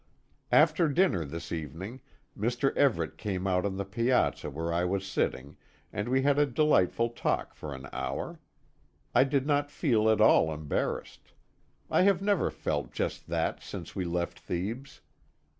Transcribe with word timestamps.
After 0.51 0.87
dinner 0.89 1.25
this 1.25 1.51
evening, 1.51 2.01
Mr. 2.35 2.75
Everet 2.75 3.19
came 3.19 3.45
out 3.45 3.67
on 3.67 3.77
the 3.77 3.85
piazza 3.85 4.49
where 4.49 4.73
I 4.73 4.83
was 4.83 5.05
sitting, 5.05 5.57
and 5.93 6.09
we 6.09 6.23
had 6.23 6.39
a 6.39 6.47
delightful 6.47 7.09
talk 7.09 7.53
for 7.53 7.75
an 7.75 7.87
hour. 7.93 8.39
I 9.13 9.23
did 9.25 9.45
not 9.45 9.69
feel 9.69 10.09
at 10.09 10.19
all 10.19 10.51
embarrassed. 10.51 11.33
I 11.91 12.01
have 12.01 12.19
never 12.19 12.49
felt 12.49 12.91
just 12.91 13.27
that 13.27 13.61
since 13.61 13.95
we 13.95 14.03
left 14.03 14.39
Thebes. 14.39 15.01